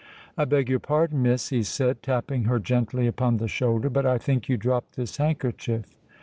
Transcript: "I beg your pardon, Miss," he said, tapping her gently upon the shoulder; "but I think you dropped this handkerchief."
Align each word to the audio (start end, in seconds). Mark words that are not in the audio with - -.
"I 0.35 0.45
beg 0.45 0.67
your 0.67 0.79
pardon, 0.79 1.21
Miss," 1.21 1.49
he 1.49 1.61
said, 1.61 2.01
tapping 2.01 2.45
her 2.45 2.57
gently 2.57 3.05
upon 3.05 3.37
the 3.37 3.47
shoulder; 3.47 3.87
"but 3.87 4.03
I 4.07 4.17
think 4.17 4.49
you 4.49 4.57
dropped 4.57 4.95
this 4.95 5.17
handkerchief." 5.17 5.85